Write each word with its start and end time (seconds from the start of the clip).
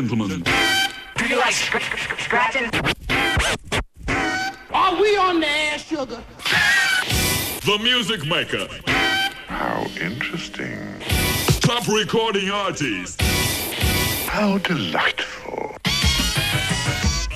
Ladies 0.00 0.12
and 0.12 0.20
gentlemen. 0.20 0.42
Do 1.18 1.26
you 1.26 1.36
like 1.36 1.52
scr- 1.52 1.78
scr- 1.78 2.16
scratching? 2.22 2.70
Are 4.72 4.98
we 4.98 5.14
on 5.18 5.40
the 5.40 5.46
air, 5.46 5.78
sugar? 5.78 6.22
The 7.66 7.78
Music 7.82 8.24
Maker. 8.26 8.66
How 9.46 9.82
interesting. 10.00 10.78
Top 11.60 11.86
recording 11.86 12.48
artist. 12.48 13.20
How 14.26 14.56
delightful. 14.58 15.76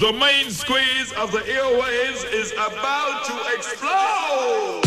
The 0.01 0.13
main 0.19 0.51
squeeze 0.51 1.13
of 1.19 1.33
the 1.33 1.41
airwaves 1.41 2.25
is 2.33 2.53
about 2.53 3.27
to 3.27 3.35
explode. 3.59 4.81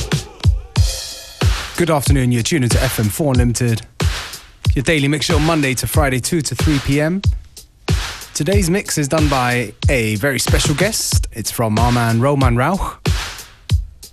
Good 1.78 1.92
afternoon, 1.92 2.32
you're 2.32 2.42
tuning 2.42 2.70
to 2.70 2.78
FM4 2.80 3.34
Unlimited. 3.34 3.84
Your 4.74 4.82
daily 4.84 5.08
mix 5.08 5.26
show 5.28 5.38
Monday 5.38 5.76
to 5.76 5.86
Friday, 5.86 6.20
2 6.20 6.42
to 6.42 6.56
3 6.56 6.80
p.m. 6.80 7.22
Today's 8.38 8.70
mix 8.70 9.00
is 9.00 9.08
done 9.08 9.28
by 9.30 9.74
a 9.90 10.16
very 10.18 10.38
special 10.38 10.76
guest. 10.76 11.26
It's 11.32 11.50
from 11.50 11.80
our 11.80 11.92
man 11.92 12.22
Roman 12.22 12.56
Rauch. 12.56 13.00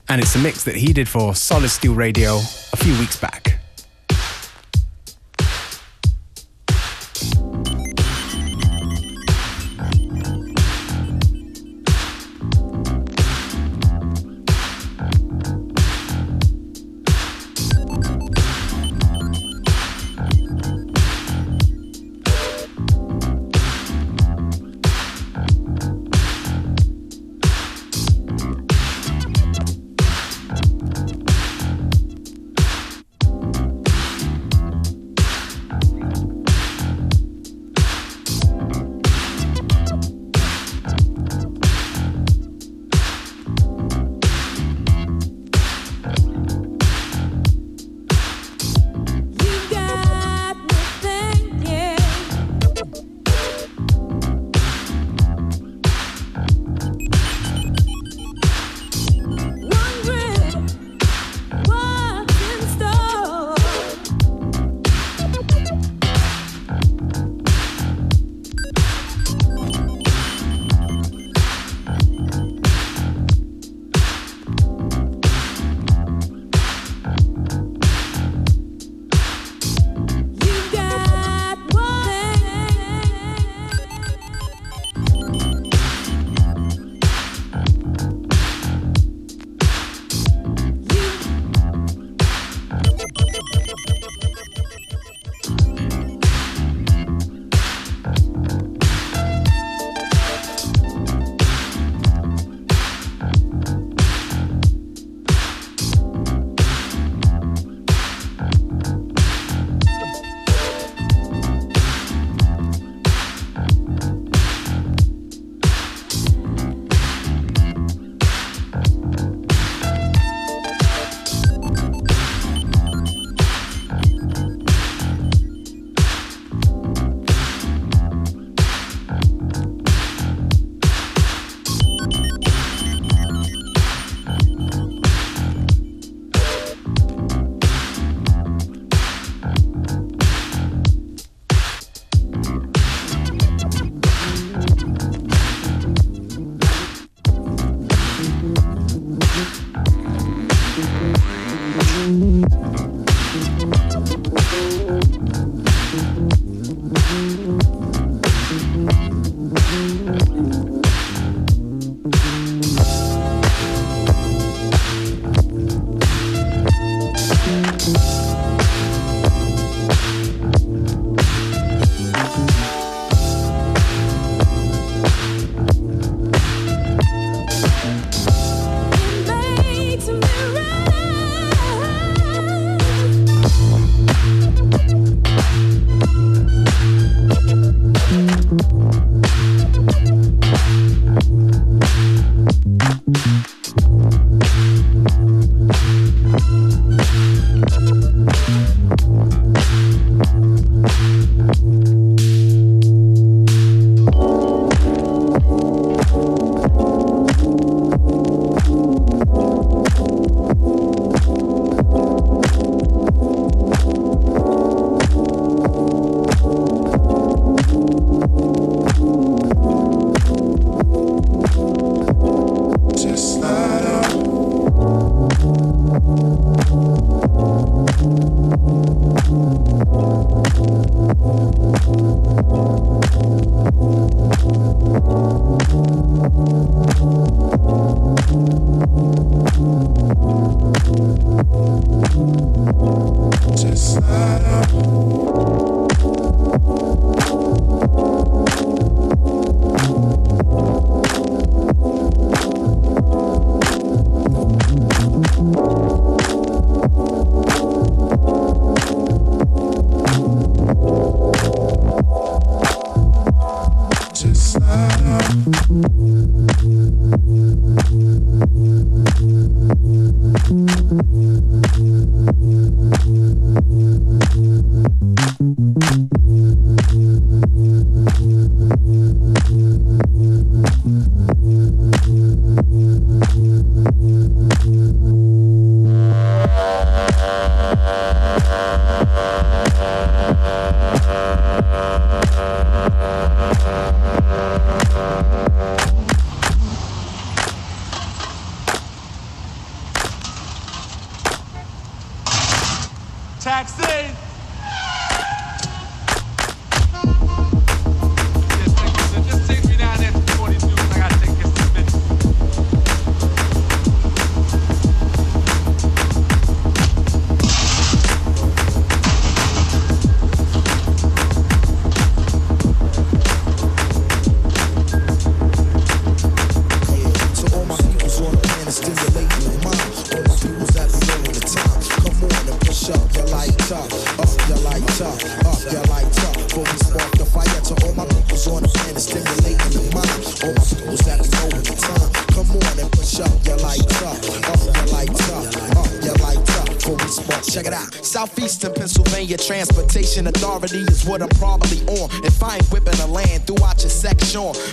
And 0.09 0.19
it's 0.19 0.35
a 0.35 0.39
mix 0.39 0.65
that 0.65 0.77
he 0.77 0.95
did 0.95 1.11
for 1.11 1.35
Solid 1.35 1.69
Steel 1.69 1.95
Radio 1.95 2.37
a 2.37 2.77
few 2.79 2.99
weeks 2.99 3.21
back. 3.21 3.64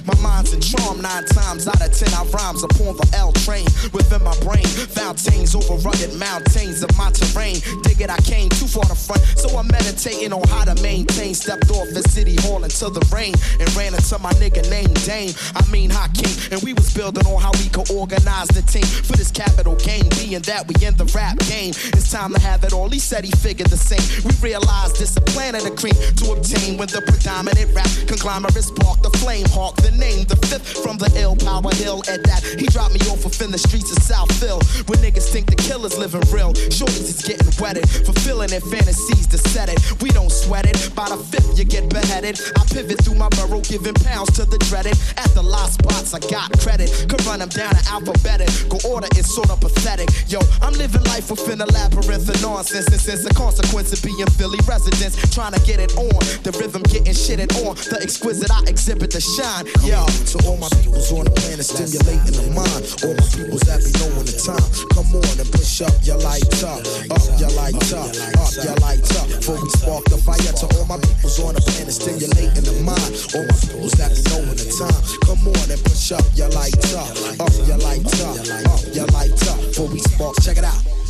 My 0.05 0.15
mind's 0.21 0.53
in 0.53 0.61
charm 0.61 1.01
nine 1.01 1.25
times 1.25 1.67
out 1.67 1.81
of 1.81 1.91
ten. 1.91 2.13
I 2.13 2.23
rhymes 2.31 2.63
upon 2.63 2.97
the 2.97 3.07
L 3.15 3.31
train 3.43 3.65
within 3.93 4.23
my 4.23 4.37
brain. 4.41 4.65
Fountains 4.65 5.55
over 5.55 5.75
rugged 5.81 6.13
mountains 6.17 6.83
of 6.83 6.91
my 6.97 7.11
terrain. 7.11 7.57
Dig 7.83 8.01
it, 8.01 8.09
I 8.09 8.17
came 8.21 8.49
too 8.49 8.67
far 8.67 8.85
to 8.85 8.95
front, 8.95 9.21
so 9.35 9.57
I'm 9.57 9.67
meditating 9.67 10.33
on 10.33 10.47
how 10.47 10.65
to 10.65 10.75
maintain. 10.81 11.33
Stepped 11.33 11.69
off 11.71 11.87
the 11.93 12.03
city 12.09 12.35
hall 12.41 12.63
into 12.63 12.89
the 12.89 13.03
rain 13.13 13.33
and 13.59 13.67
ran 13.75 13.93
into 13.93 14.17
my 14.19 14.31
nigga 14.41 14.67
named 14.69 14.95
Dame. 15.05 15.33
I 15.55 15.61
mean 15.71 15.89
Hakeem, 15.89 16.51
and 16.51 16.61
we 16.63 16.73
was 16.73 16.93
building 16.93 17.25
on 17.25 17.41
how 17.41 17.51
we 17.59 17.69
could 17.69 17.89
organize 17.91 18.47
the 18.49 18.61
team 18.61 18.85
for 18.85 19.17
this 19.17 19.31
capital 19.31 19.75
game. 19.75 20.07
Being 20.17 20.41
that 20.43 20.67
we 20.67 20.75
in 20.85 20.95
the 20.97 21.05
rap 21.15 21.37
game, 21.47 21.73
it's 21.95 22.11
time 22.11 22.33
to 22.33 22.39
have 22.39 22.63
it 22.63 22.73
all. 22.73 22.89
He 22.89 22.99
said 22.99 23.23
he 23.23 23.31
figured 23.31 23.69
the 23.69 23.77
same. 23.77 24.03
We 24.25 24.31
realized 24.41 24.99
this 24.99 25.15
a 25.17 25.21
plan 25.21 25.55
of 25.55 25.63
the 25.63 25.71
cream 25.71 25.95
to 26.21 26.31
obtain 26.31 26.77
when 26.77 26.87
the 26.89 27.01
predominant 27.01 27.73
rap 27.73 27.89
conglomerate 28.07 28.63
sparked 28.63 29.03
the 29.03 29.09
flame 29.19 29.47
hawk. 29.49 29.70
The 29.77 29.91
name, 29.91 30.25
the 30.25 30.35
fifth 30.47 30.83
from 30.83 30.97
the 30.97 31.09
ill 31.15 31.35
power 31.35 31.73
hill. 31.75 32.03
At 32.07 32.23
that, 32.23 32.43
he 32.59 32.67
dropped 32.67 32.93
me 32.93 32.99
off 33.09 33.23
within 33.23 33.51
the 33.51 33.57
streets 33.57 33.91
of 33.91 34.03
Southville, 34.03 34.61
where 34.87 34.99
niggas 34.99 35.29
think 35.29 35.47
the 35.47 35.55
killer's 35.55 35.97
living 35.97 36.21
real. 36.31 36.53
Shorties 36.73 37.09
is 37.09 37.21
getting 37.21 37.47
wetted, 37.59 37.87
fulfilling 38.05 38.49
their 38.49 38.61
fantasies 38.61 39.27
to 39.27 39.37
set 39.37 39.69
it. 39.69 39.79
We 40.01 40.09
don't 40.09 40.31
sweat 40.31 40.65
it. 40.65 40.77
By 40.95 41.09
the 41.09 41.17
fifth, 41.17 41.57
you 41.57 41.65
get 41.65 41.89
beheaded. 41.89 42.39
I 42.57 42.65
pivot 42.65 43.03
through 43.03 43.15
my 43.15 43.29
borough, 43.29 43.61
giving 43.61 43.93
pounds 43.93 44.31
to 44.37 44.45
the 44.45 44.57
dreaded. 44.69 44.97
At 45.17 45.33
the 45.33 45.41
lost 45.41 45.79
spots, 45.79 46.13
I 46.13 46.19
got 46.19 46.51
credit. 46.59 46.89
Could 47.09 47.23
run 47.25 47.39
them 47.39 47.49
down 47.49 47.71
in 47.71 47.83
alphabetical 47.87 48.79
order. 48.89 49.07
It's 49.15 49.33
sort 49.33 49.49
of 49.49 49.59
pathetic. 49.59 50.09
Yo, 50.27 50.39
I'm 50.61 50.73
living 50.73 51.03
life 51.05 51.29
within 51.29 51.61
a 51.61 51.65
labyrinth 51.65 52.29
of 52.29 52.41
nonsense. 52.41 52.85
This 52.87 53.07
is 53.07 53.25
a 53.25 53.33
consequence 53.33 53.93
of 53.93 54.01
being 54.03 54.27
Philly 54.37 54.59
residents. 54.67 55.15
Trying 55.33 55.53
to 55.53 55.61
get 55.61 55.79
it 55.79 55.95
on. 55.97 56.19
The 56.43 56.51
rhythm 56.59 56.83
getting 56.83 57.13
shitted 57.13 57.51
on. 57.65 57.75
The 57.75 57.99
exquisite 58.01 58.51
I 58.51 58.61
exhibit 58.67 59.11
the 59.11 59.21
shine. 59.21 59.60
Yo, 59.85 60.01
to 60.25 60.37
all 60.49 60.57
my 60.57 60.69
peoples 60.81 61.13
on 61.13 61.25
the 61.25 61.33
planet, 61.37 61.61
stimulating 61.61 62.33
the 62.33 62.49
mind. 62.49 62.81
All 63.05 63.13
my 63.13 63.27
peoples 63.29 63.61
that 63.69 63.85
be 63.85 63.93
knowing 64.01 64.25
the 64.25 64.33
time. 64.33 64.65
Come 64.89 65.13
on 65.13 65.37
and 65.37 65.49
push 65.53 65.85
up 65.85 65.93
your 66.01 66.17
light 66.25 66.49
up. 66.65 66.81
Up 67.13 67.21
your 67.37 67.53
light 67.53 67.77
up. 67.93 68.09
Up 68.41 68.53
your 68.57 68.73
light 68.81 69.05
up. 69.21 69.27
Before 69.29 69.61
we 69.61 69.69
spark 69.77 70.03
the 70.09 70.17
fire 70.17 70.53
to 70.57 70.65
all 70.73 70.85
my 70.89 70.97
peoples 70.97 71.37
on 71.45 71.53
the 71.53 71.61
planet, 71.61 71.93
stimulating 71.93 72.65
the 72.65 72.73
mind. 72.81 73.13
All 73.37 73.45
my 73.45 73.57
peoples 73.61 73.93
that 74.01 74.09
be 74.17 74.21
knowing 74.33 74.57
the 74.57 74.65
time. 74.65 75.01
Come 75.29 75.45
on 75.45 75.67
and 75.69 75.81
push 75.85 76.09
up 76.09 76.25
your 76.33 76.49
light 76.57 76.81
up. 76.97 77.13
Up 77.37 77.53
your 77.69 77.77
light 77.85 78.09
up. 78.25 78.41
Up 78.65 78.81
your 78.97 79.05
light 79.13 79.37
up. 79.45 79.61
Before 79.61 79.89
we 79.93 80.01
spark, 80.01 80.41
check 80.41 80.57
it 80.57 80.65
out. 80.65 81.00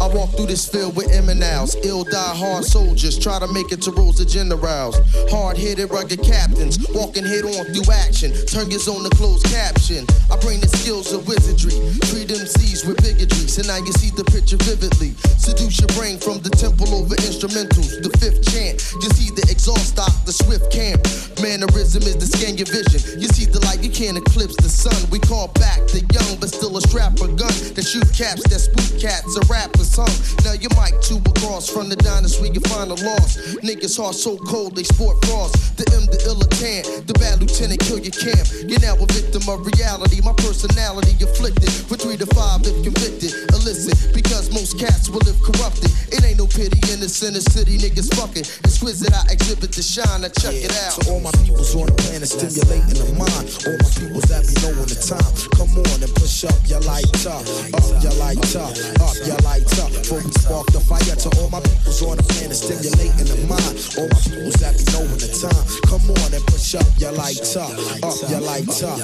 I 0.00 0.08
walk 0.08 0.30
through 0.36 0.46
this 0.46 0.68
field 0.68 0.96
with 0.96 1.08
Eminals, 1.08 1.76
ill 1.84 2.04
die 2.04 2.34
hard 2.34 2.64
soldiers, 2.64 3.18
try 3.18 3.38
to 3.38 3.46
make 3.48 3.72
it 3.72 3.80
to 3.82 3.90
rows 3.92 4.20
of 4.20 4.28
generals. 4.28 4.98
Hard 5.30 5.56
headed, 5.56 5.90
rugged 5.90 6.22
captains, 6.22 6.78
walking 6.90 7.24
head 7.24 7.44
on 7.44 7.64
through 7.72 7.92
action. 7.92 8.32
Turn 8.46 8.70
your 8.70 8.80
zone 8.80 9.04
to 9.04 9.10
closed 9.16 9.46
caption. 9.46 10.04
I 10.30 10.36
bring 10.38 10.60
the 10.60 10.68
skills 10.68 11.12
of 11.12 11.26
wizardry, 11.26 11.72
treat 12.10 12.28
MCs 12.28 12.86
with 12.86 13.00
bigotry. 13.02 13.48
So 13.48 13.62
now 13.62 13.78
you 13.78 13.92
see 13.96 14.10
the 14.10 14.24
picture 14.24 14.58
vividly. 14.66 15.14
Seduce 15.38 15.80
your 15.80 15.92
brain 15.96 16.18
from 16.18 16.40
the 16.40 16.50
temple 16.50 16.90
over 16.94 17.14
instrumentals. 17.24 18.02
The 18.02 18.10
fifth 18.18 18.44
chant, 18.50 18.82
you 19.00 19.08
see 19.14 19.30
the 19.32 19.46
exhaust 19.50 19.94
stock, 19.94 20.12
the 20.26 20.32
swift 20.34 20.70
camp. 20.72 21.00
Mannerism 21.40 22.02
is 22.02 22.16
to 22.16 22.26
scan 22.26 22.58
your 22.58 22.68
vision. 22.68 23.20
You 23.20 23.28
see 23.28 23.46
the 23.46 23.60
light, 23.64 23.82
you 23.82 23.90
can't 23.90 24.18
eclipse 24.18 24.56
the 24.56 24.68
sun. 24.68 24.96
We 25.10 25.18
call 25.18 25.48
back 25.54 25.86
the 25.88 26.02
young, 26.12 26.40
but 26.40 26.50
still 26.50 26.76
a 26.76 26.82
strap 26.82 27.14
a 27.22 27.28
gun 27.28 27.54
that 27.78 27.86
shoot 27.86 28.08
caps, 28.12 28.42
that 28.50 28.60
spook 28.60 29.00
cats, 29.00 29.36
a 29.36 29.42
rapper's 29.64 29.96
hung. 29.96 30.12
Now 30.44 30.52
your 30.52 30.72
mic 30.76 31.00
two 31.00 31.16
across 31.24 31.68
from 31.72 31.88
the 31.88 31.96
diners 31.96 32.36
where 32.40 32.52
you 32.52 32.60
find 32.68 32.92
a 32.92 32.98
loss. 33.00 33.40
Niggas 33.64 33.96
heart 33.96 34.14
so 34.14 34.36
cold 34.36 34.76
they 34.76 34.84
sport 34.84 35.16
frost. 35.24 35.76
The 35.80 35.88
M, 35.96 36.04
the 36.06 36.20
illitant, 36.28 37.08
the 37.08 37.14
bad 37.16 37.40
lieutenant 37.40 37.80
kill 37.80 37.98
your 37.98 38.12
camp. 38.12 38.44
You're 38.68 38.84
now 38.84 39.00
a 39.00 39.06
victim 39.08 39.48
of 39.48 39.64
reality. 39.64 40.20
My 40.20 40.36
personality 40.36 41.16
afflicted 41.24 41.72
for 41.88 41.96
three 41.96 42.20
to 42.20 42.28
five 42.36 42.60
if 42.64 42.76
convicted. 42.84 43.32
Illicit 43.56 44.12
because 44.12 44.52
most 44.52 44.76
cats 44.76 45.08
will 45.08 45.24
live 45.24 45.40
corrupted. 45.40 45.88
It 46.12 46.20
ain't 46.24 46.38
no 46.38 46.46
pity 46.46 46.76
in 46.92 47.00
the 47.00 47.08
center 47.08 47.40
city, 47.40 47.80
niggas 47.80 48.12
fucking. 48.14 48.44
Exquisite, 48.68 49.14
I 49.14 49.24
exhibit 49.32 49.72
the 49.72 49.82
shine. 49.82 50.24
I 50.24 50.28
check 50.28 50.54
it 50.54 50.74
out. 50.84 51.00
To 51.00 51.10
all 51.10 51.20
my 51.20 51.32
peoples 51.40 51.72
on 51.74 51.88
the 51.88 51.96
planet, 52.04 52.28
stimulating 52.28 53.00
the 53.00 53.08
mind. 53.16 53.48
All 53.64 53.76
my 53.80 53.90
peoples 53.96 54.28
that 54.28 54.44
be 54.44 54.54
knowing 54.60 54.88
the 54.90 54.98
time. 55.00 55.32
Come 55.56 55.72
on 55.78 55.98
and 56.04 56.12
push 56.18 56.44
up 56.44 56.58
your 56.68 56.82
light 56.84 57.08
up, 57.24 57.44
up 57.72 57.86
your 58.02 58.14
light 58.20 58.44
up, 58.56 58.74
up 59.00 59.16
your 59.24 59.40
light 59.46 59.53
up. 59.78 59.90
Before 59.94 60.18
we 60.18 60.32
spark 60.32 60.66
the 60.72 60.80
fire 60.80 61.14
to 61.14 61.28
all 61.38 61.50
my 61.50 61.60
peoples 61.60 62.02
on 62.02 62.16
the 62.16 62.26
planet, 62.26 62.56
stimulating 62.56 63.28
the 63.30 63.38
mind. 63.46 63.78
All 63.94 64.08
my 64.10 64.20
peoples 64.26 64.58
that 64.58 64.74
be 64.74 64.84
knowing 64.90 65.18
the 65.20 65.30
time. 65.30 65.64
Come 65.86 66.04
on 66.10 66.30
and 66.34 66.44
push 66.50 66.74
up 66.74 66.86
your 66.98 67.12
light 67.12 67.38
up, 67.54 67.70
your 68.30 68.42
light 68.42 68.82
up, 68.82 68.98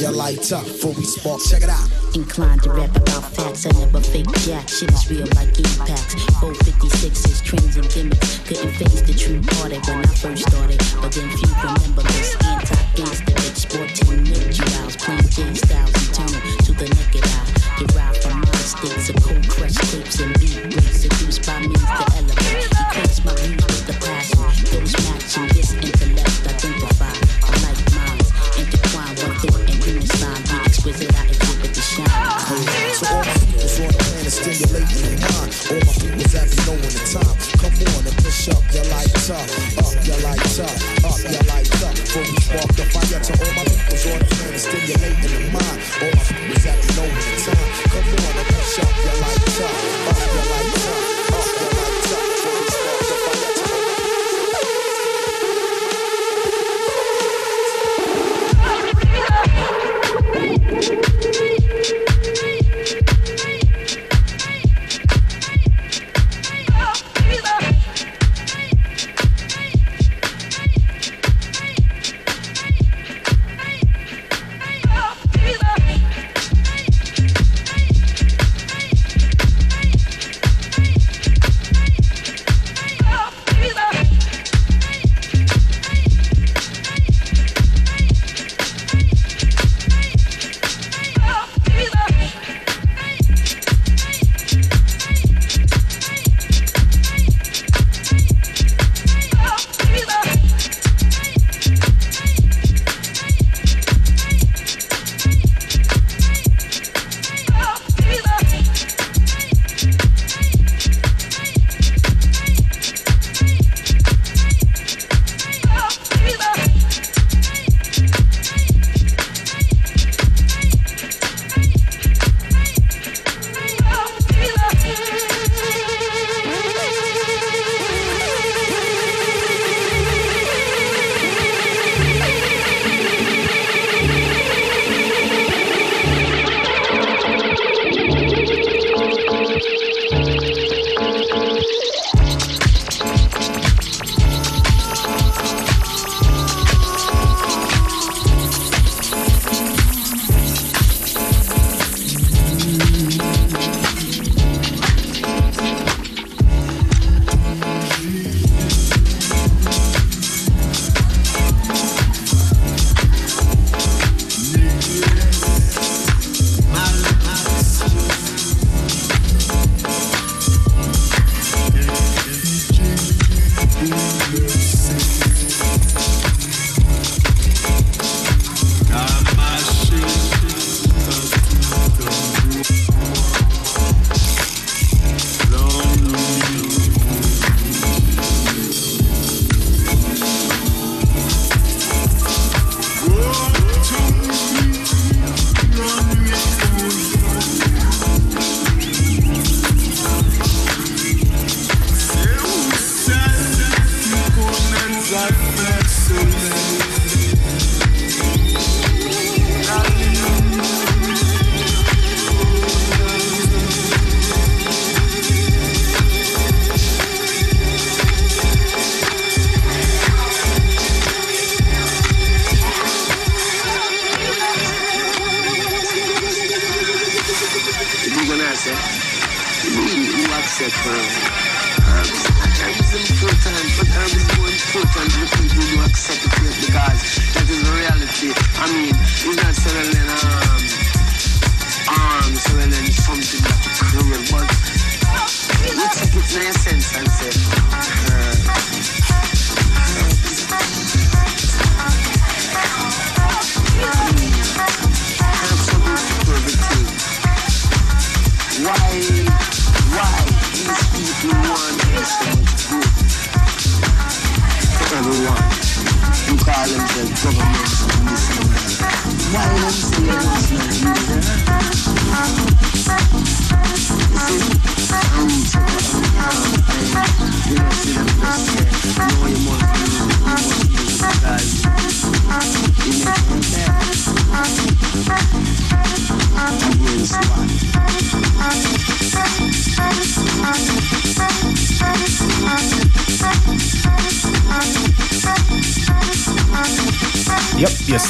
your 0.00 0.12
light 0.12 0.48
up. 0.52 0.64
Before 0.64 0.94
we 0.96 1.04
spark, 1.04 1.40
check 1.44 1.62
it 1.62 1.68
out. 1.68 1.88
Inclined 2.14 2.62
to 2.64 2.70
rap 2.72 2.94
about 2.96 3.24
facts, 3.36 3.66
I 3.66 3.72
never 3.76 4.00
fake 4.00 4.30
jack. 4.46 4.68
Shit 4.68 4.90
is 4.90 5.04
real 5.10 5.28
like 5.36 5.52
impacts. 5.58 6.16
456s, 6.40 7.44
trends 7.44 7.76
and 7.76 7.88
gimmicks. 7.90 8.38
Couldn't 8.48 8.72
face 8.80 9.02
the 9.02 9.14
true 9.14 9.40
party 9.58 9.78
when 9.84 10.00
I 10.00 10.12
first 10.16 10.48
started. 10.48 10.80
But 11.02 11.12
then 11.12 11.28
few 11.36 11.52
remember 11.60 12.02
this 12.08 12.36
anti-gangster 12.40 13.36
bitch. 13.36 13.58
Sporting 13.60 14.24
milk 14.24 14.50
playing 14.98 15.28
J 15.28 15.54
styles 15.54 15.92
eternal 16.08 16.40
to 16.64 16.72
the 16.72 16.88
naked 16.88 17.24
eye. 17.24 17.60
Derived 17.78 18.29
my 18.60 19.08
of 19.08 19.16
cold 19.24 19.48
crush 19.48 19.74
tapes 19.88 20.20
and 20.20 20.38
beat 20.38 20.60
breaks. 20.68 21.00
Seduced 21.00 21.46
by 21.46 21.60
means 21.60 21.80
to 21.80 22.04
elevate. 22.12 22.68
He 22.68 22.84
creates 22.92 23.24
my 23.24 23.32
views 23.40 23.64
with 23.64 23.86
the 23.88 23.96
passion. 24.04 24.36
Those 24.68 24.92
matching 25.08 25.48
this 25.56 25.72
intellect 25.80 26.44
identify. 26.44 27.08
I 27.40 27.56
like 27.64 27.80
minds. 27.96 28.28
Intertwine 28.60 29.16
one 29.16 29.36
thought 29.40 29.64
and 29.64 29.80
unison. 29.80 30.36
Be 30.44 30.56
exquisite, 30.60 31.08
I 31.08 31.24
exhibit 31.32 31.72
the 31.72 31.80
shine. 31.80 32.04
To 32.04 33.04
all 33.08 33.24
my 33.24 33.32
peoples 33.40 33.80
on 33.80 33.88
the 33.88 34.00
planet, 34.04 34.32
stimulating 34.32 35.08
the 35.08 35.16
mind. 35.24 35.52
All 35.72 35.80
my 35.80 35.94
peoples 35.96 36.34
be 36.36 36.58
knowing 36.68 36.92
the 36.92 37.02
time. 37.16 37.36
Come 37.60 37.76
on 37.80 38.04
and 38.04 38.18
push 38.20 38.48
up 38.52 38.64
your 38.76 38.84
light 38.92 39.08
up, 39.32 39.48
up 39.80 39.96
your 40.04 40.20
light 40.20 40.58
up, 40.60 40.76
up 41.08 41.20
your 41.24 41.44
light 41.48 41.72
up. 41.80 41.94
Before 41.96 42.28
we 42.28 42.36
spark 42.44 42.70
the 42.76 42.84
fire 42.92 43.20
to 43.24 43.32
all 43.40 43.52
my 43.56 43.64
peoples 43.64 44.04
on 44.04 44.18
the 44.20 44.28
planet, 44.36 44.60
stimulating 44.60 45.32
the 45.32 45.48
mind. 45.48 45.80
All 46.04 46.19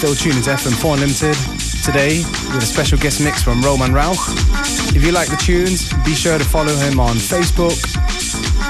still 0.01 0.15
tuning 0.15 0.43
to 0.43 0.49
FM4 0.49 0.95
Unlimited 0.95 1.37
today 1.85 2.25
with 2.57 2.65
a 2.65 2.67
special 2.67 2.97
guest 2.97 3.21
mix 3.21 3.43
from 3.43 3.61
Roman 3.61 3.93
Rauch. 3.93 4.17
If 4.97 5.05
you 5.05 5.13
like 5.13 5.29
the 5.29 5.37
tunes, 5.37 5.93
be 6.07 6.15
sure 6.15 6.39
to 6.39 6.45
follow 6.45 6.73
him 6.73 6.99
on 6.99 7.17
Facebook, 7.17 7.77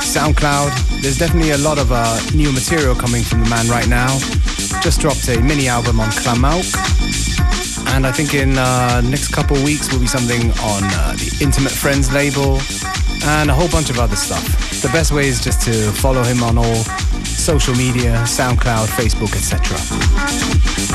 SoundCloud. 0.03 0.75
There's 1.03 1.19
definitely 1.19 1.53
a 1.53 1.59
lot 1.59 1.79
of 1.79 1.93
uh, 1.93 2.19
new 2.35 2.51
material 2.51 2.97
coming 2.97 3.23
from 3.23 3.45
the 3.45 3.49
man 3.49 3.69
right 3.69 3.87
now. 3.87 4.19
Just 4.83 5.01
dropped 5.01 5.29
a 5.29 5.41
mini 5.41 5.69
album 5.69 6.01
on 6.01 6.11
Klamauk. 6.11 6.67
And 7.95 8.09
I 8.09 8.11
think 8.11 8.35
in 8.35 8.59
uh, 8.59 9.01
next 9.03 9.29
couple 9.29 9.55
weeks 9.63 9.93
will 9.93 10.01
be 10.01 10.09
something 10.09 10.51
on 10.67 10.83
uh, 10.83 11.15
the 11.15 11.39
Intimate 11.41 11.71
Friends 11.71 12.13
label 12.13 12.59
and 13.23 13.51
a 13.51 13.55
whole 13.55 13.69
bunch 13.69 13.89
of 13.89 14.01
other 14.01 14.17
stuff. 14.17 14.43
The 14.83 14.89
best 14.89 15.13
way 15.13 15.29
is 15.29 15.41
just 15.41 15.63
to 15.63 15.93
follow 15.93 16.25
him 16.25 16.43
on 16.43 16.59
all 16.59 16.83
social 17.23 17.77
media, 17.77 18.19
SoundCloud, 18.27 18.89
Facebook, 18.99 19.37
etc. 19.39 20.80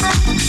Thank 0.00 0.47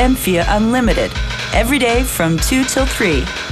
FM4 0.00 0.46
Unlimited, 0.56 1.12
every 1.52 1.78
day 1.78 2.02
from 2.02 2.38
2 2.38 2.64
till 2.64 2.86
3. 2.86 3.49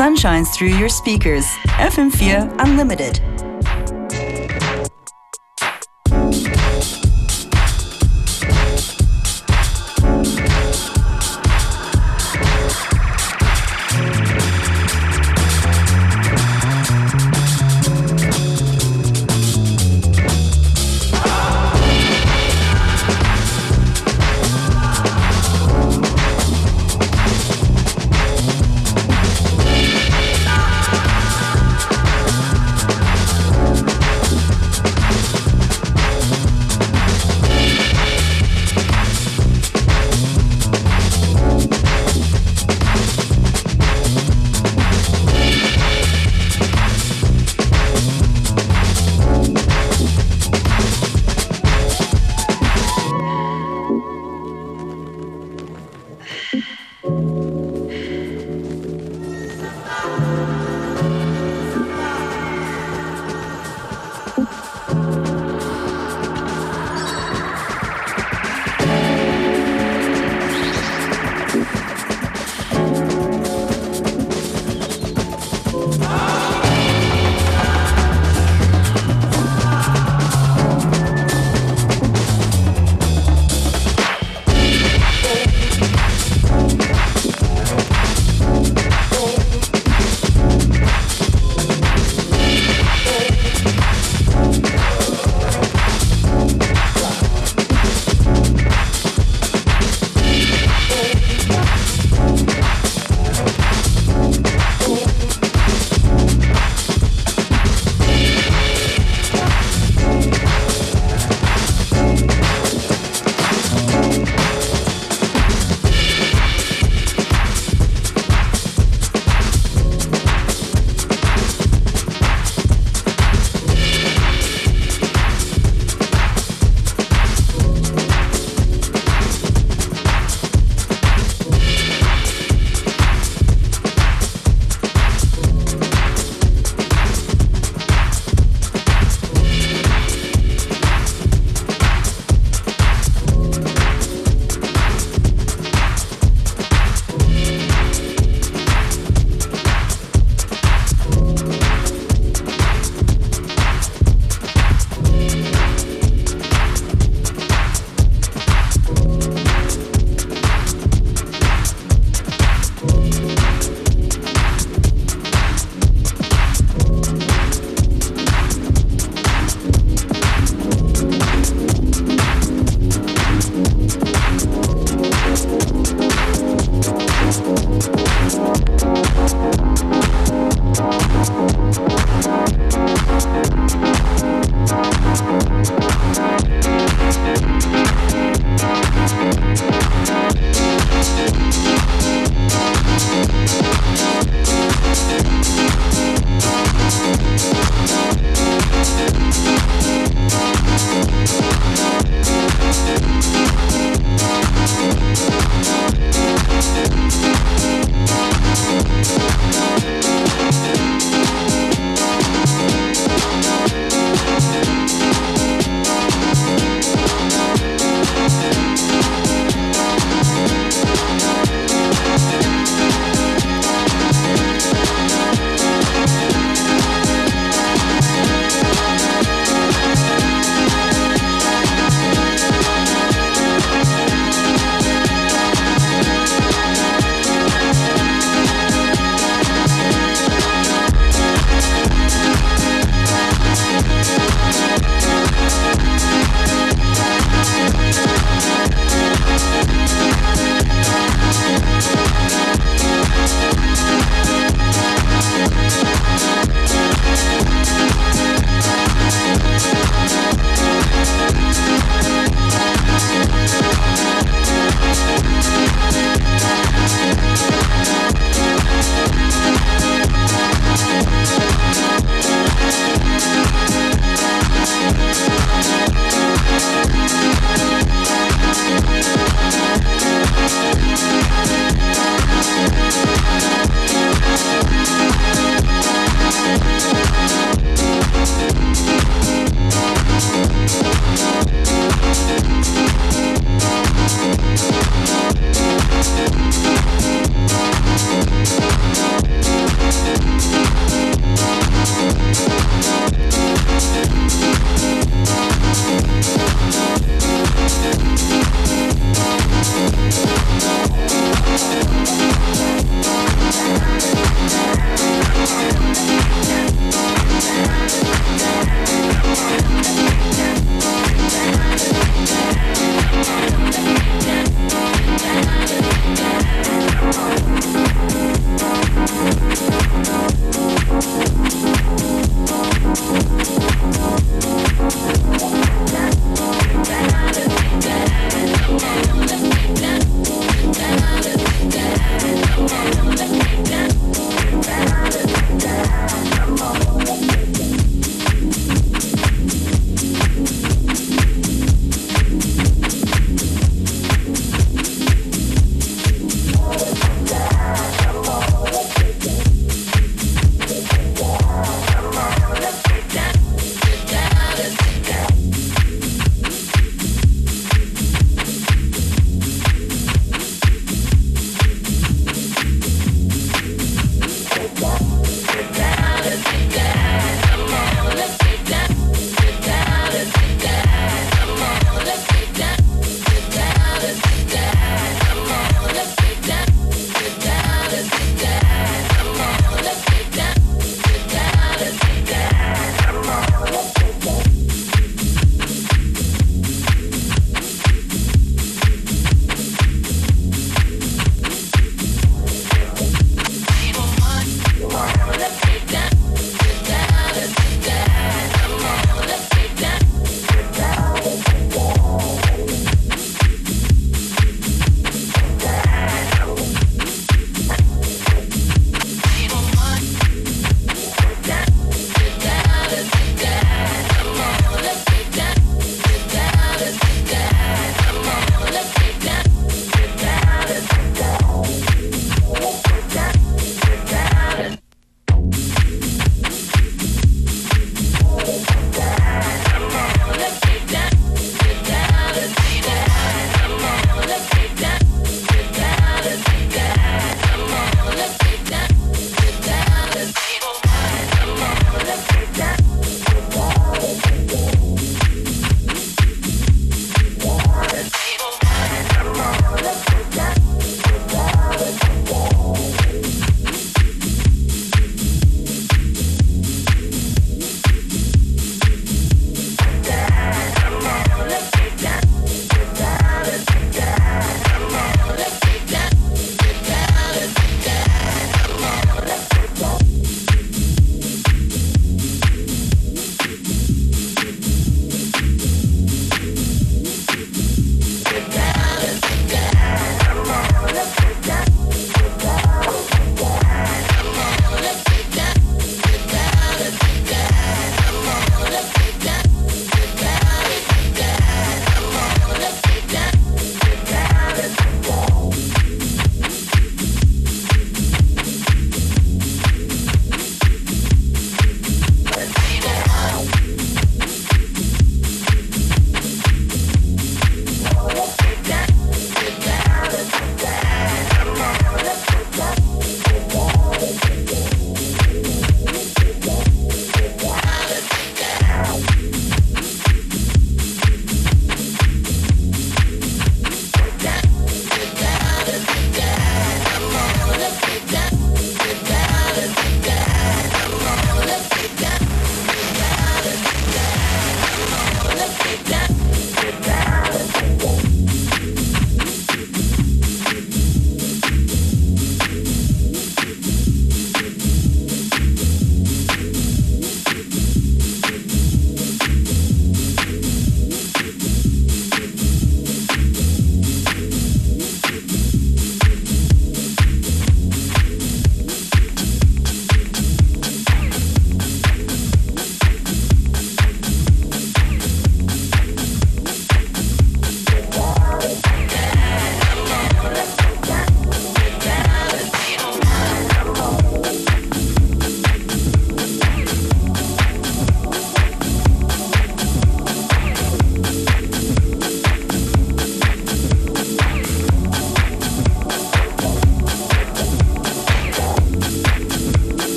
Sun 0.00 0.16
shines 0.16 0.48
through 0.56 0.74
your 0.78 0.88
speakers. 0.88 1.44
FM4 1.76 2.56
Unlimited. 2.60 3.20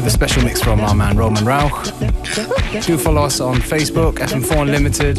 With 0.00 0.06
a 0.06 0.10
special 0.10 0.42
mix 0.42 0.62
from 0.62 0.80
our 0.80 0.94
man 0.94 1.14
Roman 1.14 1.44
Rauch. 1.44 1.84
Do 2.86 2.96
follow 2.96 3.22
us 3.24 3.38
on 3.38 3.56
Facebook, 3.56 4.14
FM4 4.14 4.62
Unlimited, 4.62 5.18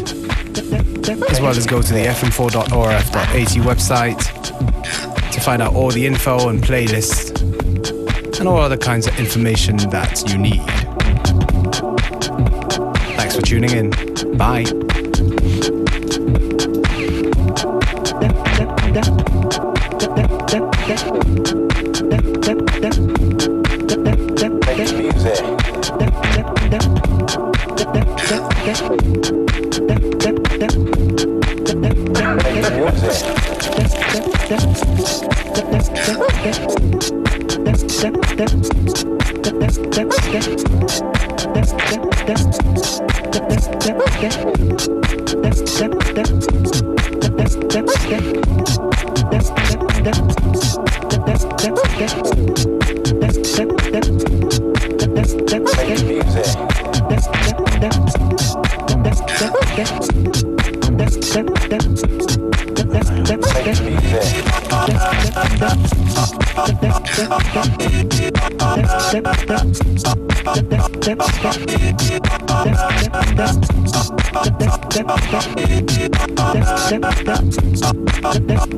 as 1.30 1.40
well 1.40 1.50
as 1.50 1.66
go 1.66 1.80
to 1.80 1.92
the 1.92 2.06
fm4.orf.at 2.06 3.46
website 3.64 5.30
to 5.30 5.40
find 5.40 5.62
out 5.62 5.74
all 5.76 5.90
the 5.90 6.04
info 6.04 6.48
and 6.48 6.60
playlists 6.60 7.40
and 8.40 8.48
all 8.48 8.58
other 8.58 8.76
kinds 8.76 9.06
of 9.06 9.16
information 9.20 9.76
that 9.90 10.28
you 10.28 10.38
need. 10.38 10.66
Thanks 13.16 13.36
for 13.36 13.42
tuning 13.42 13.70
in. 13.70 14.36
Bye. 14.36 14.64
Step, 45.72 46.41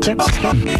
step. 0.04 0.73